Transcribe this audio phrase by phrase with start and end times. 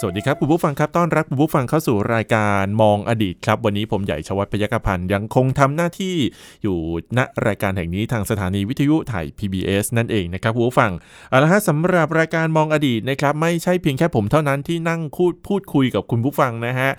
[0.00, 6.16] สวัสดีครับคุณผู้ฟังครับต้อนรับคุณผู้ฟังเข้าสู่รายการมองอดีตครับ วันนี้ผมใหญ่ชวัฒพยัคฆพันธ์ยังคงทำหน้าที่
[6.62, 6.78] อยู่
[7.18, 10.92] ณรายการแห่งนี้ทางสถานีวิทยุไทย PBS นั่นเองนะครับคุณผู้ฟัง
[11.28, 16.90] เอาละฮะสำหรับรายการมองอดีตนะครับไม่ใช่เพียงแค่ผมเท่านั้นที่นั่งพูดพูดคุยกับคุณผู้ฟังนะฮะ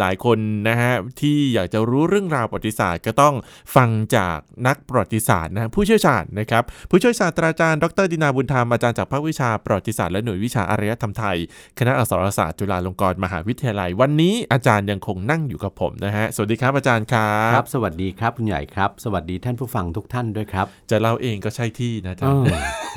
[0.00, 0.38] หลายๆคน
[0.68, 3.34] นะฮะที่อยากจะรู้เรื่องราวประวัติศาสตร์ ก็ต้อง
[3.76, 11.36] ฟังจากนักประวัติศาสตร์นะฮะผู้เชี่ยวชาญนะครับผู้ช่วยศาสตราจารย์ดรดินาบุญธรรมอาจารย์จากภาควิชาประวัติศาสตร์และหน่วยวิชาอารยธรรมไทย
[11.78, 22.54] คณะอักษรศาสตร์จุฬาลงกรณ์มหาวิทยาลัย วันนี้อาจารย์ยังคงนั่งอยู่กับผมนะฮะ สวัสดีครับอาจารย์ครัครับบสวัสดีครับคุณใหญ่ครับ สวัสดีท่านผู้ฟังทุกท่านด้วยครับ จะเล่าเองก็ใช่ที่นะอาจาเอรย์อ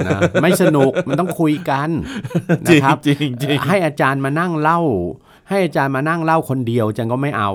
[0.08, 1.90] นะไม่สนุกมันต้องคุยกัน
[2.70, 4.80] จรินะงครับจริงจริงให้อาจารย์มานั่งเล่า
[5.50, 7.52] ให้อาจารย์มานั่งเล่าคนเดียวจังก็ไม่เอา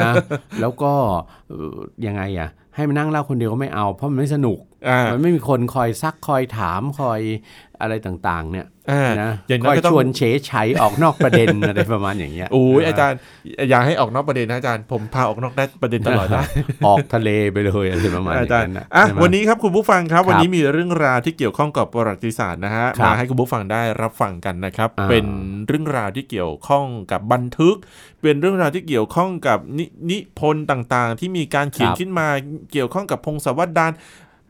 [0.00, 0.12] นะ
[0.60, 0.92] แล้วก็
[1.48, 7.20] เอ่อยังไงอะ ให้มานั่งเล่าคนเดียวก็ไม่เอา เพราะมันไม่สนุกอ่ามันไม่มีคนคอยซักคอยถามคอย
[7.80, 8.71] อะไรต่างๆ เนี่ยอ่า
[9.22, 13.18] นะอย่างน้คออยยก็ต้องชวนเฉยชัยออกนอกประเด็นอะไรประมาณอย่างเงี้ยโอ้ยอาจารย์
[13.70, 16.44] อย่าให้ออกนอกประเด็นนะอาจารย์ผมพาออกนอกได้ประเด็นตลอดนะ
[16.86, 25.26] ออกทะเลไปเลยอะไรประมาณออาย่างจารย์นั้นนะอะใช่ไหมวันนี้ครับคุณผู้ฟังครับครับ วันนี้มีเรื่องราวที่เกี่ยวข้องกับประวัติศาสตร์นะฮะครับมาให้คุณผู้ฟังได้รับฟังกันนะครับอ่าเป็น
[25.66, 27.76] เรื่องราวที่เกี่ยวข้องกับบันทึก
[28.22, 32.28] เป็นเรื่องราวที่เกี่ยวข้องกับนินิพนธ์ต่างๆ ที่มีการเขียนครับขึ้นมา
[32.72, 33.92] เกี่ยวข้องกับพงศาวดาร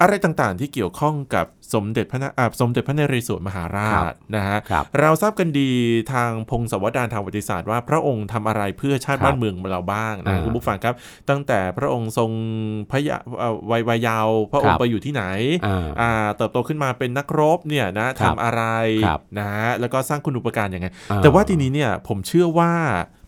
[0.03, 5.71] อะไรต่างๆ ที่เกี่ยวข้องกับสมเด็จพระนอ่าสมเด็จพระนเรศวรมหาราชนะฮะครับเราทราบกันดี
[6.13, 10.95] ทางพงศาวดารทางประวัติศาสตร์ว่าพระองค์ทำอะไรเพื่อชาติครับบ้านเมืองเราบ้างนะอ่าคุณผู้ฟังครับ
[11.31, 12.31] ตั้งแต่พระองค์ทรง
[12.91, 15.25] พระยาเอ่อวัยวัยยาว พระองครัค์บไปอยู่ที่ไหน
[15.67, 18.63] อ่าอ่าเติบโตขึ้นมาเป็นนักรบเนี่ยนะครับทำอะไร
[19.05, 22.73] ครับนะฮะแล้วก็สร้างคุณูปการยังไงอ่แต่ว่าทีนี้เนี่ยผมเชื่อว่า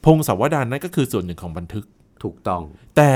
[0.05, 1.85] พงศาวดารนั่นก็คือส่วนหนึ่งของบันทึก
[2.23, 2.63] ถูกต้อง
[2.97, 3.15] แต่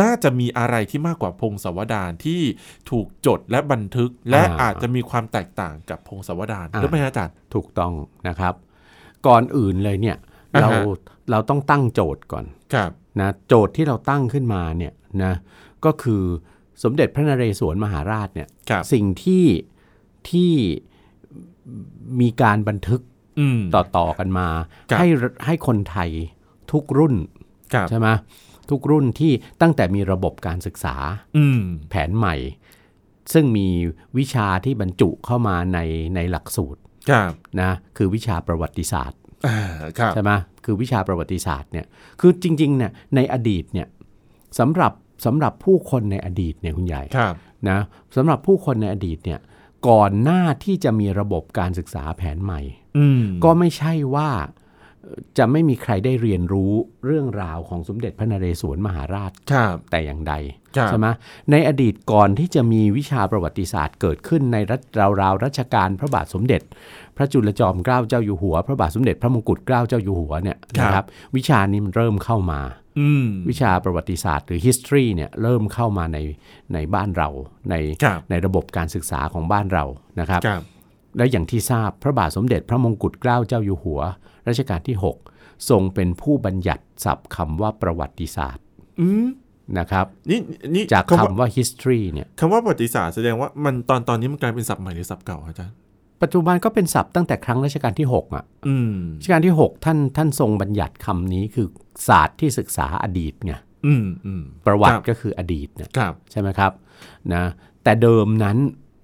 [0.00, 2.40] น่าจะมีอะไรที่มากกว่าพงศาวดารที่
[2.90, 7.92] ถูกจดและบันทึก และอ่าอาจจะมีความแตกต่างกับพงศาวดารอ่าหรือไม่ฮะอาจารย์ถูกต้อง
[8.28, 8.54] นะครับ
[9.26, 10.16] ก่อนอื่นเลยเนี่ย
[10.54, 10.70] อ่าฮะเรา
[11.30, 12.90] เราต้องตั้งโจทย์ก่อนครับ
[13.20, 14.92] นะโจทย์ที่เราตั้งขึ้นมาเนี่ย
[15.24, 15.34] นะ
[15.84, 16.22] ก็คือ
[16.82, 19.44] สมเด็จพระนเรศวรมหาราชเนี่ยครับสิ่งที่
[20.30, 20.52] ที่
[22.20, 23.00] มีการบันทึก
[23.40, 24.48] อืมต่อต่อกันมา
[24.90, 25.06] ครับให้
[25.46, 26.10] ให้คนไทย
[26.72, 27.14] ทุกรุ่น
[27.74, 28.08] ครับใช่ไหม
[28.70, 30.96] ทุกรุ่นที่ตั้งแต่มีระบบการศึกษา
[31.36, 31.60] อืม
[31.90, 32.34] แผนใหม่
[33.32, 33.68] ซึ่งมี
[34.18, 35.78] วิชาที่บรรจุเข้ามาใน
[36.14, 39.58] ในหลักสูตรครับนะคือวิชาประวัติศาสตร์อ่า
[39.98, 40.30] ครับใช่ไหม
[40.64, 41.86] คือวิชาประวัติศาสตร์เนี่ย
[42.20, 43.88] คือจริงๆเนี่ยในอดีตเนี่ย
[44.58, 44.92] สำหรับ
[45.26, 47.34] สำหรับผู้คนในอดีตเนี่ยคุณใหญ่ครับ
[47.68, 47.78] นะ
[48.16, 49.40] สำหรับผู้คนในอดีตเนี่ย
[49.88, 52.60] ก่อนหน้าที่จะมีระบบการศึกษาแผนใหม่
[52.96, 54.50] อืมก็ไม่ใช่ว่าเอ่อ
[55.38, 56.72] จะไม่มีใครได้เรียนรู้
[57.06, 60.34] เรื่องราวของสมเด็จพระนเรศวรมหาราชครับแต่อย่างใด
[60.76, 61.06] ครับใช่ไหม
[61.50, 64.82] ในอดีตก่อนที่จะมีวิชาประวัติศาสตร์เกิดขึ้นในรัช
[65.20, 66.62] ราวๆรัชกาลพระบาทสมเด็จ
[67.16, 71.04] พระจุลจอมเกล้าเจ้าอยู่หัว พระบาทสมเด็จพระมงกุฎเกล้าเจ้าอยู่หัวเนี่ยนะครับ
[71.36, 72.60] วิชานี้มันเริ่มเข้ามา
[72.98, 76.18] อืมวิชาประวัติศาสตร์หรือ history เนี่ยเริ่มเข้ามาใน
[76.74, 77.28] ในบ้านเรา
[77.70, 77.74] ใน
[78.04, 79.84] ครับในระบบการศึกษาของบ้านเรา
[80.20, 80.62] นะครับครับ
[81.16, 84.00] และอย่างที่ทราบพระบาทสมเด็จพระมงกุฎเกล้าเจ้าอยู่หัว
[84.48, 84.96] รัชกาลที่
[85.32, 88.64] 6 ทรงเป็นผู้บัญญัติศัพท์คำว่าประวัติศาสตร์
[89.00, 89.26] อืม
[89.78, 90.38] นะครับนี่
[90.74, 95.74] นี่จากคำว่าคำว่า history เนี่ยคำว่าประวัติศาสตร์แสดงว่ามันตอนตอนนี้มันกลายเป็นศัพท์ใหม่หรือศัพท์เก่าอาจารย์
[96.22, 101.66] ปัจจุบันก็เป็นศัพท์ตั้งแต่ครั้งรัชกาลที่ 6 อะอืมรัชกาลที่ 6 ท่านท่านทรงบัญญัติคำนี้คือ
[102.08, 103.54] ศาสตร์ที่ศึกษาอดีตไง
[103.86, 106.72] อืมอืมประวัคติรับก็คืออดีตเนี่ยครับใช่ไหมครับ
[107.34, 107.44] นะ
[107.84, 108.56] แต่เดิมนั้น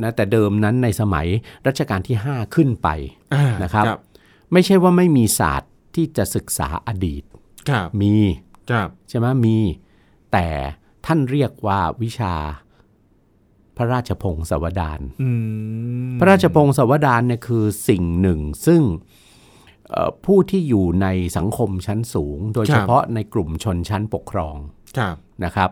[0.02, 1.26] นะแต่เดิมนั้นในสมัย
[1.66, 2.88] รัชกาลที่ 5 ขึ้นไป
[3.34, 4.00] อ่านะครับครับ
[4.52, 7.22] ไม่ใช่ว่าไม่มีศาสตร์ที่จะศึกษาอดีต
[7.70, 8.14] ครับมี
[8.70, 9.56] ครับใช่ไหมมี
[10.32, 10.48] แต่
[11.06, 12.34] ท่านเรียกว่าวิชา
[13.76, 15.30] พระราชพงศาวดารอื
[16.08, 18.82] มพระราชพงศาวดารเนี่ยคือสิ่งหนึ่ง ซึ่ง
[19.90, 21.06] เอ่อผู้ที่อยู่ใน
[21.36, 24.56] สังคมชั้นสูง โดยเฉพาะในกลุ่มชนชั้นปกครอง
[24.98, 25.70] ครับนะครับ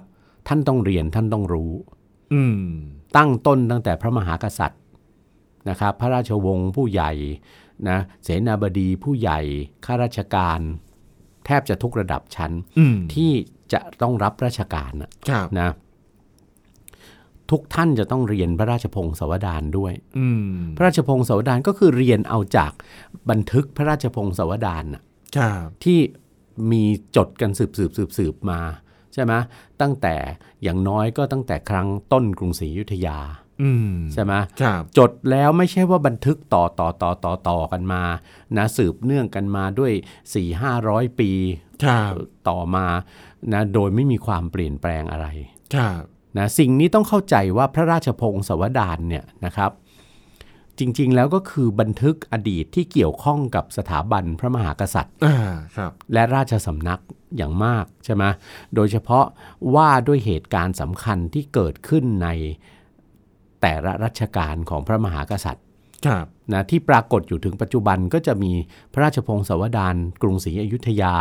[0.48, 1.72] ท่านต้องเรียนท่านต้องรู้
[2.34, 2.58] อืม
[3.16, 4.80] ตั้งต้นตั้งแต่พระมหากษัตริย์
[5.68, 7.12] นะครับพระราชวงศ์ผู้ใหญ่
[7.88, 9.40] นะเสนาบดีผู้ใหญ่
[9.84, 10.60] ข้าราชการ
[11.46, 13.30] แทบจะทุกระดับชั้นอืมที่
[13.72, 15.70] จะต้องรับราชการน่ะครับนะ
[17.50, 22.72] ทุกท่านจะต้องเรียนพระราชพงศาวดารด้วยอืมพระราชพงศาวดารก็คือเรียนเอาจาก
[23.30, 25.02] บันทึกพระราชพงศาวดารน่ะ
[25.36, 25.98] ครับที่
[26.70, 26.84] มี
[27.16, 28.60] จดกันสืบสืบสืบสืบมา
[29.14, 29.32] ใช่ไหม
[29.80, 30.14] ตั้งแต่
[30.62, 33.18] อย่างน้อยก็ตั้งแต่ครั้งต้นกรุงศรีอยุธยา
[33.62, 38.02] อืมใช่ไหมครับจดแล้วไม่ใช่ว่าบันทึกต่อต่อต่อต่อต่อกันมา
[38.56, 41.30] นะสืบเนื่องกันมาด้วย4 5 0 0ปี
[41.84, 42.12] ครับ
[42.48, 42.86] ต่อมา
[43.52, 45.26] นะโดยไม่มีความเปลี่ยนแปลงอะไร
[45.74, 46.02] ครับ
[46.38, 49.70] นะสิ่งนี้ต้องเข้าใจว่าพระราชพงศาวดารเนี่ยนะครับ
[50.78, 55.36] จริง ๆ แล้วก็คือบันทึกอดีตที่เกี่ยวข้องกับสถาบันพระมหากษัตริย์อ่า
[55.76, 57.00] ครับและราชสำนัก
[57.36, 58.24] อย่างมากใช่ไหม
[58.74, 59.24] โดยเฉพาะ
[59.74, 62.28] ว่าด้วยเหตุการณ์สำคัญที่เกิดขึ้นใน
[63.62, 65.64] แต่ละรัชกาลของพระมหากษัตริย์
[66.06, 68.52] ครับนะที่ปรากฏอยู่ถึงปัจจุบันก็จะมี
[68.92, 71.14] พระราชพงศาวดารกรุงศรีอยุธยา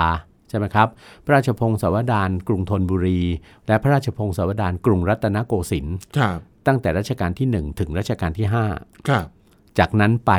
[0.50, 0.88] ใช่ไหมครับ
[1.26, 3.22] พระราชพงศาวดารกรุงธนบุรี
[3.68, 8.48] และพระราชพงศาวดารกรุงรัตนโกสินทร์ครับตั้งแต่รัชกาลที่ 1 ถึงรัชกาลที่
[9.10, 9.43] ครับ5
[9.80, 10.32] จากนั้นไป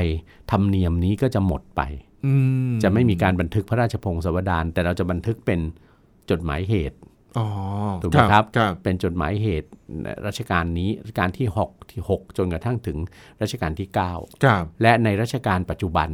[0.51, 1.83] ธรรมเนียมนี้ก็จะหมดไป
[2.27, 2.33] อื
[2.73, 5.61] มจะไม่มีการบันทึกพระราชพงศาวดารแต่เราจะบันทึกเป็น
[6.31, 6.99] จดหมายเหตุ
[7.39, 7.47] อ๋อ
[8.03, 9.69] ถูกไหมครับครับ เป็นจดหมายเหตุ
[10.27, 12.99] รัชกาลนี้รัชกาลที่6ที่ 6 จนกระทั่งถึง
[13.43, 16.11] รัชกาลที่9ครับและในรัชกาลปัจจุบัน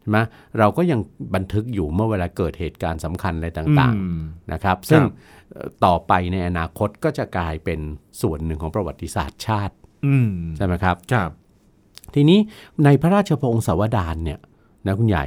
[0.00, 0.18] ใช่ไหม
[0.58, 1.00] เราก็ยัง
[1.34, 5.12] บันทึกอยู่เมื่อเวลาเกิดเหตุการณ์สำคัญอะไรต่างอืมๆนะครับ ซึ่งครับ
[5.52, 7.80] เอ่อต่อไปในอนาคตก็จะกลายเป็น
[8.22, 9.74] ส่วนหนึ่งของประวัติศาสตร์ชาติ
[10.06, 11.30] อืมใช่ไหมครับครับ
[12.14, 12.38] ทีนี้
[12.84, 14.38] ในพระราชพงศาวดารเนี่ย
[14.86, 15.24] นะคุณใหญ่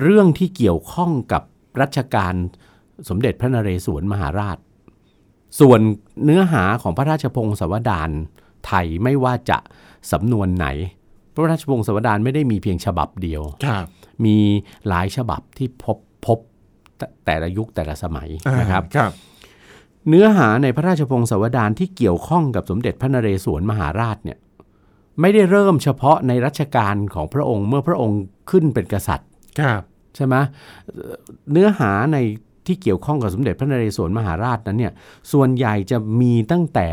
[0.00, 1.42] เรื่องที่เกี่ยวข้องกับ
[1.80, 2.34] รัชกาล
[3.08, 4.58] สมเด็จพระนเรศวรมหาราช
[5.60, 5.80] ส่วน
[6.24, 8.10] เนื้อหาของพระราชพงศาวดาร
[8.66, 9.58] ไทยไม่ว่าจะ
[10.12, 10.66] สำนวนไหน
[11.34, 13.86] พระราชพงศาวดารไม่ได้มีเพียงฉบับเดียวครับ
[14.24, 14.36] มี
[14.88, 16.38] หลายฉบับที่พบพบ
[16.96, 19.12] แต่แต่ละยุคแต่ละสมัยอ่านะครับครับ
[20.08, 24.38] เนื้อหาในพระราชพงศาวดารที่เกี่ยวข้องกับสมเด็จพระนเรศวรมหาราชเนี่ย
[25.20, 28.20] ไม่ได้เริ่มเฉพาะในรัชกาลของพระองค์เมื่อพระองค์
[28.50, 29.28] ขึ้นเป็นกษัตริย์
[29.60, 29.82] ครับ
[30.16, 30.34] ใช่ไหม
[30.86, 31.14] เอ่อ
[31.52, 32.18] เนื้อหาใน
[32.66, 34.92] ที่เกี่ยวข้องกับสมเด็จพระนเรศวรมหาราชนั้นเนี่ย
[35.32, 36.88] ส่วนใหญ่จะมีตั้งแต่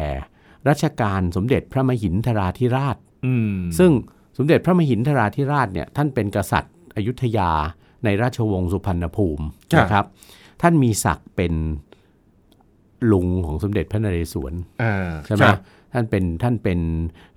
[0.70, 3.92] รัชกาลสมเด็จพระมหินทราธิราชอืมซึ่ง
[4.38, 7.52] สมเด็จพระมหินทราธิราชเนี่ยท่านเป็นกษัตริย์อยุธยา
[8.06, 9.46] ในราชวงศ์สุพรรณภูมิ
[9.80, 10.06] นะครับ
[10.62, 11.54] ท่านมีศักดิ์เป็น
[13.12, 14.54] ลุงของสมเด็จพระนเรศวร
[14.84, 15.60] อ่าใช่ไหมครับ
[15.94, 16.80] ท่านเป็นท่านเป็น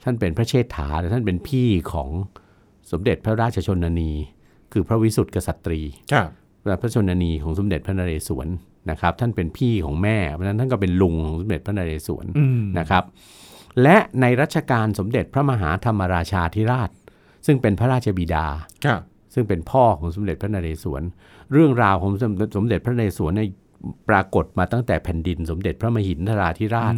[0.05, 2.09] ท่านเป็นพระเชษฐาแต่ท่านเป็นพี่ของ
[2.91, 4.13] สมเด็จพระราชชนนี
[4.73, 5.81] คือพระวิสุทธิกษัตรี
[6.13, 6.29] ครับ
[6.67, 8.49] และพระชนนีของสมเด็จพระนเรศวร
[8.91, 13.05] นะครับ ท่านเป็นพี่ของแม่เพราะฉะนั้นท่านก็เป็นลุงของสมเด็จพระนเรศวรอืมนะครับ
[13.83, 16.91] และในรัชกาลสมเด็จพระมหาธรรมราชาธิราช
[17.47, 18.47] ซึ่งเป็นพระราชบิดา
[18.87, 19.01] ครับ
[19.35, 21.03] ซึ่งเป็นพ่อของสมเด็จพระนเรศวร
[21.53, 23.49] เรื่องราวของสมเด็จสมเด็จพระนเรศวรเนี่ย
[24.09, 26.95] ปรากฏมาตั้งแต่แผ่นดิน สมเด็จพระมหินทราธิราช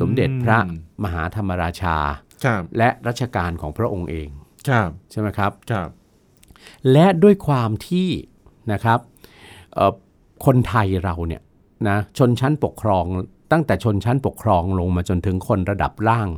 [0.00, 0.58] สมเด็จพระ
[1.04, 1.96] มหาธรรมราชา
[2.44, 4.28] ครับและรัชกาลของพระองค์เอง
[4.68, 5.88] ครับใช่ไหมครับครับ
[6.92, 8.08] และด้วยความที่
[8.72, 8.98] นะครับ
[9.74, 9.92] เอ่อ
[10.46, 11.42] คนไทยเราเนี่ย
[11.88, 13.04] นะชนชั้นปกครอง
[13.52, 16.28] ตั้งแต่ชนชั้นปกครองลงมาจนถึงคนระดับล่าง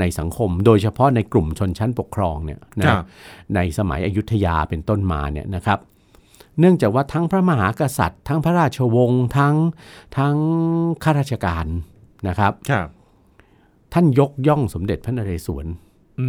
[0.00, 3.04] ในสังคม โดยเฉพาะในกลุ่มชนชั้นปกครองเนี่ยนะครับ
[3.54, 5.78] ในสมัยอยุธยาเป็นต้นมาเนี่ยนะครับ
[6.58, 9.56] เนื่องจากว่าทั้งพระมหากษัตริย์ ทั้งพระราชวงศ์ทั้ง
[10.18, 10.36] ทั้ง
[11.02, 11.66] ข้าราชการ
[12.28, 12.88] นะครับครับ
[13.92, 15.66] ท่านยกย่องสมเด็จพระนเรศวร
[16.20, 16.28] อื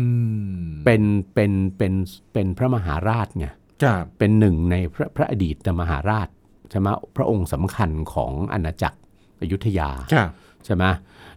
[0.61, 1.01] มเป็น
[1.33, 1.93] เป็นเป็น
[2.33, 3.47] เป็นพระมหาราชไง
[3.83, 6.27] ครับเป็นหนึ่งในพระพระอดีตมหาราช
[6.69, 8.97] ใช่ไหมพระองค์สำคัญของอาณาจักร
[9.41, 10.29] อยุธยาครับ
[10.65, 10.83] ใช่ไหม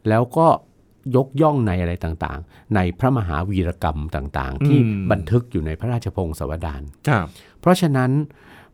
[0.09, 0.47] แล้วก็
[1.17, 4.79] ยกย่องในอะไรต่างๆ ในพระมหาวีรกรรมต่างๆ ที่
[5.13, 7.27] บันทึกอยู่ในพระราชพงศาวดารครับ
[7.61, 8.11] เพราะฉะนั้น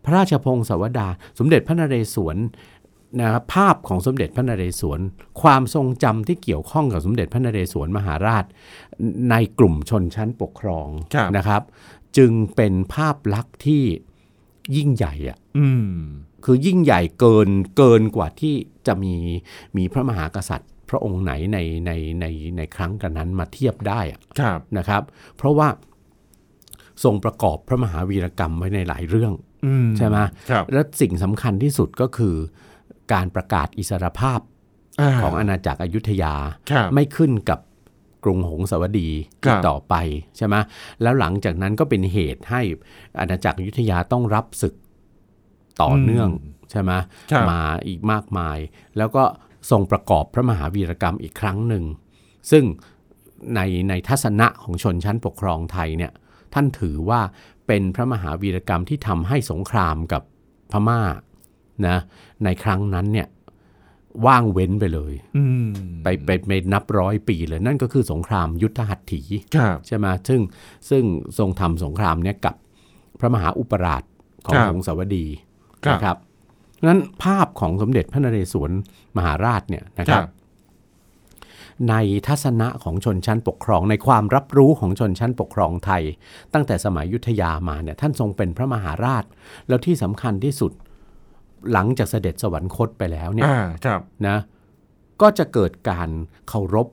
[0.04, 2.36] พระราชพงศาวดารสมเด็จพระนเรศวร
[3.20, 5.00] นะครับภาพของสมเด็จพระนเรศวร
[5.42, 8.44] ความทรงจำที่เกี่ยวข้องกับสมเด็จพระนเรศวรมหาราช
[9.30, 11.62] ในกลุ่มชนชั้นปกครองครับนะครับ
[12.16, 13.82] จึงเป็นภาพลักษณ์ที่
[14.76, 15.94] ยิ่งใหญ่อะอืม
[16.44, 18.54] คือยิ่งใหญ่เกินเกินกว่าที่
[18.86, 19.14] จะมี
[19.76, 21.90] มีพระมหากษัตริย์ พระองค์ไหนในใน
[22.20, 22.26] ใน
[22.56, 25.02] ในครั้งกันนั้นมาเทียบได้อะครับนะครับ
[25.36, 25.68] เพราะว่า
[27.04, 29.49] ทรงประกอบพระมหาวีรกรรมไว้ในหลายเรื่องอืม
[29.96, 30.18] ใช่ไหม
[30.50, 32.34] ครับและสิ่งสำคัญที่สุดก็คือ
[33.12, 34.40] การประกาศอิสรภาพ
[35.22, 36.34] ของอาณาจักรอยุธยา
[36.70, 37.58] ครับไม่ขึ้นกับ
[38.24, 39.08] กรุงหงสาวดี
[39.44, 39.94] ครัอีบกต่อไป
[40.36, 40.54] ใช่ไหม
[41.02, 42.62] แล้วหลังจากนั้นก็เป็นเหตุให้
[43.20, 44.74] อาณาจักรอยุธยาต้องรับศึก
[45.82, 46.28] ต่อเนื่อง
[46.70, 46.92] ใช่ไหม
[47.30, 48.58] ครับมาอีกมากมาย
[48.98, 49.24] แล้วก็
[49.70, 51.84] ทรงประกอบพระมหาวีรกรรมอีกครั้งหนึ่ง
[52.50, 52.64] ซึ่ง
[53.54, 56.12] ในในทัศนะของชนชั้นปกครองไทยเนี่ย
[56.54, 57.20] ท่านถือว่า
[57.66, 60.22] เป็นพระมหาวีรกรรมที่ทำให้สงครามกับ
[60.72, 61.00] พม่า
[61.86, 61.98] นะ
[62.44, 63.28] ในครั้งนั้นเนี่ย
[64.26, 65.68] ว่างเว้นไปเลยอืม
[66.02, 69.22] ไปไปไปนับร้อยปีเลย นั่นก็คือสงครามยุทธหัตถี
[69.56, 70.40] ครับใช่ไหมซึ่ง
[70.90, 71.04] ซึ่ง
[71.38, 72.54] ทรงทำสงครามเนี้ยกับ
[73.20, 74.02] พระมหาอุปราช
[74.46, 75.26] ของครับหงสาวดี
[75.84, 76.16] ครับนะครับ
[76.88, 78.70] นั้นภาพของสมเด็จพระนเรศวร
[79.16, 80.30] มหาราชเนี่ยนะครัครับบ
[81.88, 81.94] ใน
[82.28, 86.02] ทัศนะของชนชั้นปกครอง ในความรับรู้ของชนชั้นปกครองไทย
[86.54, 89.24] ตั้งแต่สมัยอยุทธยามาเนี่ยท่านทรงเป็นพระมหาราช
[89.68, 90.72] แล้วที่สำคัญที่สุด
[91.72, 94.36] หลังจากเสด็จสวรรคตไปแล้วเนี่ยอ่าครับนะ
[95.20, 96.08] ก็จะเกิดการ
[96.48, 96.88] เคารพ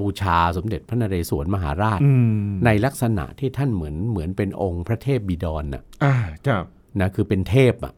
[0.00, 2.12] บูชาสมเด็จพระนเรศวรมหาราชอื
[2.48, 6.14] มในลักษณะที่ท่านเหมือนเหมือนเป็นองค์พระเทพบิดรน่ะอ่า
[6.46, 6.64] ครับ
[7.00, 7.94] นะคือเป็นเทพอะ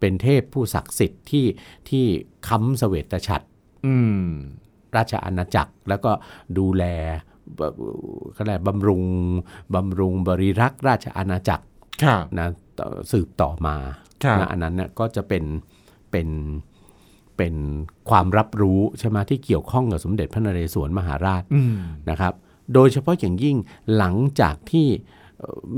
[0.00, 1.46] เป็นเทพผู้ศักดิ์สิทธิ์ที่
[1.88, 2.04] ที่
[2.48, 3.46] ค้ำเสวตฉัตร
[3.86, 4.30] อืม
[4.96, 6.10] ราชอาณาจักร แล้วก็
[6.58, 6.84] ดูแล
[7.58, 7.60] บ
[8.36, 9.02] ก็แหละบำรุง
[9.74, 11.64] บำรุงบริรักษ์ราชอาณาจักร
[12.02, 13.76] ครับนะต่อสืบต่อมา
[14.24, 15.44] ครับนะอันนั้นเนี่ยก็จะเป็น
[16.10, 16.28] เป็น
[17.36, 17.54] เป็น
[18.10, 21.76] ความรับรู้ใช่ไหมที่เกี่ยวข้องกับสมเด็จพระนเรศวรมหาราชอืม
[22.10, 22.34] นะครับ
[22.74, 23.56] โดยเฉพาะอย่างยิ่ง
[23.96, 25.17] หลังจากที่เอ่อ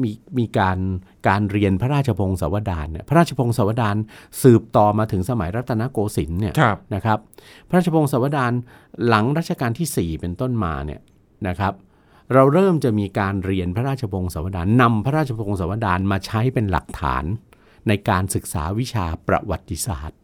[0.03, 0.79] มีมีการ
[1.29, 3.97] การเรียนพระราชพงศาวดารเนี่ยพระราชพงศาวดาร
[4.43, 7.19] สืบต่อมาถึงสมัยรัตนโกสินทร์เนี่ยครับนะครับ
[7.69, 8.53] พระราชพงศาวดาร
[9.07, 11.01] หลังรัชกาลที่ 4 เป็นต้นมาเนี่ย
[11.49, 11.73] นะครับ
[12.35, 17.25] เราเริ่มจะมีการเรียนพระราชพงศาวดารนำพระราชพงศาวดารมาใช้เป็นหลักฐาน
[17.89, 20.19] ในการศึกษาวิชาประวัติศาสตร์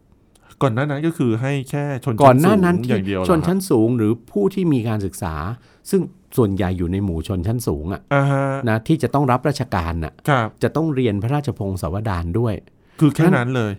[0.62, 5.34] ก่อนหน้านั้นก็คือให้แค่ชนก่อนหน้านั้นสูงอที่ย่างเดียวเหรอชนชั้นสูงหรือผู้ที่มีการศึกษา
[5.90, 6.00] ซึ่ง
[6.36, 12.54] ส่วนใหญ่อยู่ในหมู่ชนชั้นสูงอะอ่าฮะนะที่จะต้องรับราชการน่ะครับจะต้องเรียนพระราชพงศาวดารด้วย
[13.00, 13.72] คือแค่นั้นเลย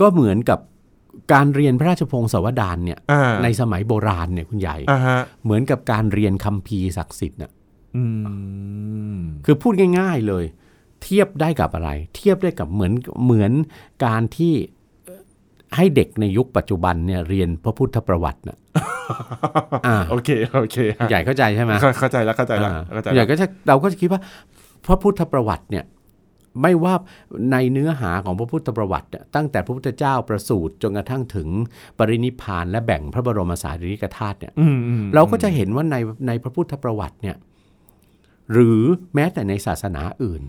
[0.00, 0.58] ก็เหมือนกับ
[1.32, 7.50] การเรียนพระราชพงศาวดารเนี่ยอ่าในสมัยโบราณเนี่ยคุณใหญ่อ่าฮะเหมือนกับการเรียนคัมภีร์ศักดิ์สิทธิ์น่ะ
[7.96, 8.04] อื
[9.14, 10.44] มคือพูดง่าย ๆเลย
[11.02, 12.92] เทียบได้กับอะไร เทียบได้กับเหมือน
[13.24, 13.52] เหมือน
[14.04, 14.79] การที่เอ่อ
[15.76, 18.58] ให้เด็กในยุคปัจจุบันเนี่ยเรียนพระพุทธประวัติน่ะ
[19.86, 24.20] อ่าโอเคโอเคฮะใหญ่เข้าใจใช่ไหมเข้าเข้าใจแล้วเข้าใจแล้วอ่าเข้าใจใหแล้ญ่วก็จะเราก็จะคิดว่า
[24.86, 25.84] พระพุทธประวัติเนี่ย
[26.62, 26.94] ไม่ว่า
[27.52, 31.48] ในเนื้อหาของพระพุทธประวัติเนี่ยตั้งแต่พระพุทธเจ้าประสูติจนกระทั่งถึง
[31.98, 35.96] ปรินิพพานและแบ่งพระบรมสารีริกธาตุเนี่ยอืมอืมเราก็จะเห็นว่าใน
[36.26, 37.36] ในพระพุทธประวัติเนี่ย
[38.52, 38.80] หรือ
[39.14, 40.42] แม้แต่ในศาสนาอื่น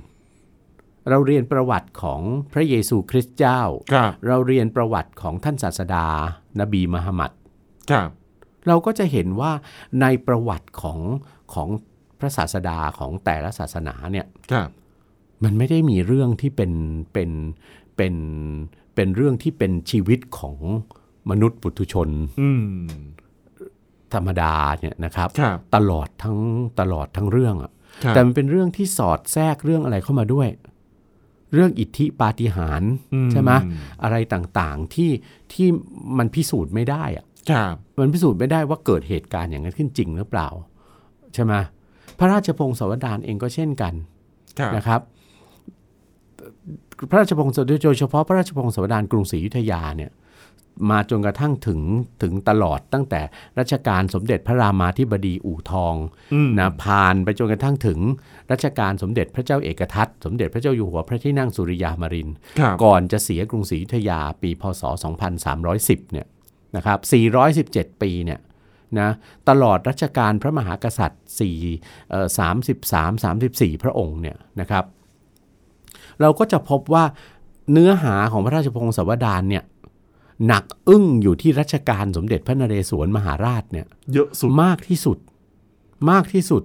[1.10, 2.22] เราเรียนประวัติของ
[2.54, 3.62] พระเยซูคริสต์เจ้า
[3.94, 6.06] ครับเราเรียนประวัติของท่านศาสดา
[6.60, 7.32] นบีมหมัด
[7.92, 8.10] ครับ
[8.68, 9.52] เราก็จะเห็นว่า
[10.02, 11.00] ในประวัติของ
[11.54, 11.70] ของ
[12.20, 14.70] พระศาสดาของแต่ละศาสนาเนี่ยครับ
[15.44, 16.72] มันไม่ได้มีเรื่องที่เป็น
[17.14, 17.32] เป็น
[17.98, 18.16] เป็น
[18.96, 20.58] เป็นเรื่องที่เป็นชีวิตของ
[21.30, 22.10] มนุษย์ปุถุชน
[22.42, 22.64] อืม
[24.14, 26.38] ธรรมดาเนี่ยนะครับครับ ตลอดทั้ง
[26.80, 27.72] ตลอดทั้งเรื่องอะ
[28.04, 30.48] ครับแต่มันเป็นเรื่องที่สอดแทรกเรื่องอะไรเข้ามาด้วย
[31.54, 33.52] เรื่องอิทธิปาฏิหาริย์อืใช่ไหม
[34.04, 35.12] อะไรต่างๆที่
[35.54, 35.68] ที่
[36.18, 40.48] มันพิสูจน์ไม่ได้อะครับมันพิสูจน์ไม่ได้ว่าเกิดเหตุการณ์อย่างนั้นขึ้นจริงหรือเปล่า
[41.34, 41.54] ใช่ไหม
[42.20, 43.94] พระราชพงศาวดารเองก็เช่นกัน
[44.60, 45.02] ครับนะครับ
[47.10, 50.12] พระราชพงศาวดารโดยเฉพาะพระราชพงศาวดารกรุงศรีอยุธยาเนี่ย
[50.90, 51.82] มาจนกระทั่งถึง
[52.22, 53.22] ถึงตลอดตั้งแต่
[53.60, 55.96] รัชกาลสมเด็จพระรามาธิบดีอู่ทอง
[56.34, 58.00] อืมนะผ่านไปจนกระทั่งถึง
[58.52, 64.84] รัชกาลสมเด็จพระเจ้าเอกทัตสมเด็จพระเจ้าอยู่หัวพระที่นั่งสุริยามารินทร์ครับก่อนจะเสียกรุงศรีอยุธยาปีพศ
[65.48, 66.28] 2310 เนี่ย
[66.76, 67.00] นะครับ
[67.92, 68.40] 417 ปีเนี่ย
[69.00, 69.10] นะ
[69.50, 71.22] ตลอดรัชกาลพระมหากษัตริย์
[71.68, 72.28] 4เอ่อ
[72.80, 74.86] 33 34 พระองค์เนี่ยนะครับ
[76.22, 77.04] เราก็จะพบว่า
[77.72, 79.64] เนื้อหาของพระราชพงศาวดารเนี่ย
[80.48, 85.18] หนักอึ้งอยู่ที่รัชกาลสมเด็จพระนเรศวรมหาราชเนี่ย เยอะสุดมากที่สุด
[86.12, 86.64] มากที่สุด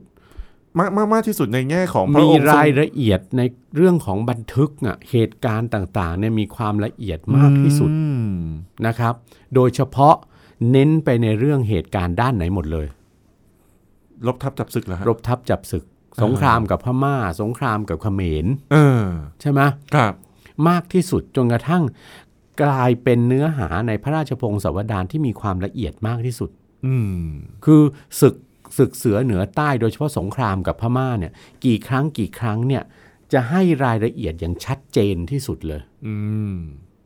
[0.78, 3.42] มากมากมากที่สุดในแง่ของพระมีองค์ทรงรายละเอียดใน
[3.76, 8.06] เรื่องของบันทึกอะเหตุการณ์ต่างๆเนี่ยมีความละเอียดมากที่สุดอื
[8.37, 8.40] ม
[8.87, 9.14] นะครับ
[9.54, 10.14] โดยเฉพาะ
[10.71, 12.87] เน้นไปในเรื่องเหตุการณ์ด้านไหนหมดเลย
[14.26, 15.85] ลบทับจับศึกแล้วฮะรบทับจับศึก
[16.23, 19.04] สงครามกับพม่า สงครามกับเขมรเออ
[19.40, 19.61] ใช่ไหม
[19.95, 20.14] ครับ
[20.68, 21.83] มากที่สุดจนกระทั่ง
[22.62, 26.50] กลายเป็นเนื้อหาในพระราชพงศาวดารที่มีความละเอียดมากที่สุด
[26.86, 27.26] อืม
[27.64, 27.82] คือ
[28.20, 28.34] ศึก
[28.78, 31.32] ศึกเสือเหนือใต้โดยเฉพาะสงครามกับพม่าเนี่ย
[31.64, 32.82] กี่ครั้งกี่ครั้งเนี่ย
[33.32, 36.16] จะให้รายละเอียดอย่างชัดเจนที่สุดเลย อื
[36.54, 36.56] ม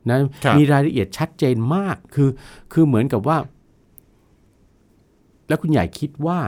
[0.09, 2.29] นะครับมีรายละเอียดชัดเจนมากคือ
[2.73, 3.37] คือเหมือนกับว่า
[5.47, 6.39] แล้วคุณใหญ่คิดว่า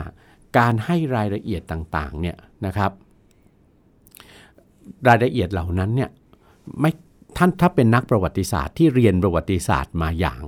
[0.57, 2.91] การให้รายละเอียดต่าง ๆ เนี่ยนะครับ
[5.07, 6.09] รายละเอียดเหล่านั้นเนี่ย
[6.81, 6.91] ไม่
[7.37, 10.41] ท่านถ้าเป็นนักประวัติศาสตร์ที่เรียนประวัติศาสตร์มาอย่าง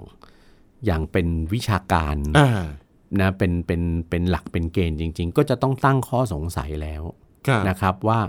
[0.85, 2.63] อย่างเป็นวิชาการอ่า
[3.21, 7.03] นะเป็นเป็นเป็นหลักเป็นเกณฑ์จริง ๆ ก็จะต้องตั้งข้อสงสัยแล้ว
[7.47, 8.19] ครับนะครับว่า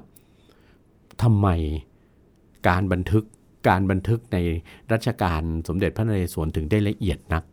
[1.23, 1.49] ทำไม
[2.69, 3.25] การบันทึก
[3.69, 4.39] การบันทึกใน
[4.93, 7.45] รัชกาลสมเด็จพระนเรศวรถึงได้ละเอียดนัก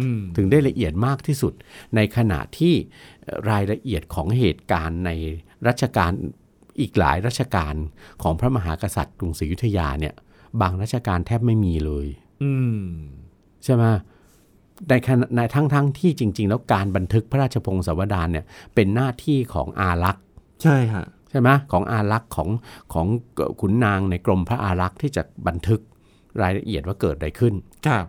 [0.00, 1.52] อืมถึงได้ละเอียดมากที่สุด
[1.96, 2.74] ในขณะที่
[3.22, 5.10] เอ่อรายละเอียดของเหตุการณ์ใน
[5.68, 6.10] รัชกาล
[6.80, 7.74] อีกหลายรัชกาล
[8.22, 10.14] ของพระมหากษัตริย์กรุงศรีอยุธยาเนี่ย
[10.60, 12.06] บางราชการแทบไม่มีเลย
[12.42, 12.80] อืม
[13.64, 13.84] ใช่ไหม
[14.88, 18.44] ในขณะในทั้งทั้งที่จริง ๆ แล้วการบันทึกพระราชพงศาวดารเนี่ย
[18.74, 20.24] เป็นหน้าที่ของอารักษ์
[20.62, 22.48] ใช่ฮะใช่ไหมของอารักษ์ของ
[22.92, 23.06] ของ
[23.60, 25.80] ขุนนางในกรมพระอารักษ์ที่จะบันทึก
[26.42, 27.54] รายละเอียดว่าเกิดอะไรขึ้น
[27.86, 28.04] ครับ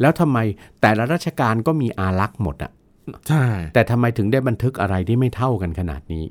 [0.00, 0.38] แล้วทำไม
[0.80, 2.72] แต่ละราชการก็มีอารักษ์หมดอะ
[3.28, 6.24] ใช่แต่ทำไมถึงได้บันทึกอะไรที่ไม่เท่ากันขนาดนี้